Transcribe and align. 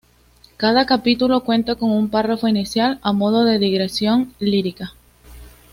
Cada 0.57 0.87
capítulo 0.87 1.43
cuenta 1.43 1.75
con 1.75 1.91
un 1.91 2.09
párrafo 2.09 2.47
inicial 2.47 2.97
a 3.03 3.13
modo 3.13 3.45
de 3.45 3.59
digresión 3.59 4.33
lírica. 4.39 4.93